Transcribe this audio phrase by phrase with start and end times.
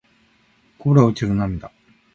[0.79, 1.71] こぼれ落ちる涙